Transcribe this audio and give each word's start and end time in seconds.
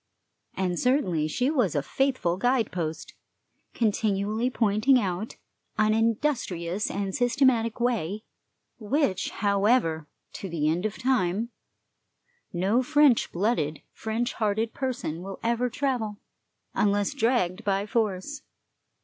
And 0.55 0.79
certainly 0.79 1.27
she 1.27 1.51
was 1.51 1.75
a 1.75 1.83
faithful 1.83 2.35
guide 2.35 2.71
post, 2.71 3.13
continually 3.75 4.49
pointing 4.49 4.99
out 4.99 5.35
an 5.77 5.93
industrious 5.93 6.89
and 6.89 7.13
systematic 7.13 7.79
way, 7.79 8.23
which, 8.79 9.29
however, 9.29 10.07
to 10.33 10.49
the 10.49 10.67
end 10.67 10.87
of 10.87 10.97
time, 10.97 11.49
no 12.51 12.81
French 12.81 13.31
blooded, 13.31 13.83
French 13.93 14.33
hearted 14.33 14.73
person 14.73 15.21
will 15.21 15.39
ever 15.43 15.69
travel, 15.69 16.17
unless 16.73 17.13
dragged 17.13 17.63
by 17.63 17.85
force. 17.85 18.41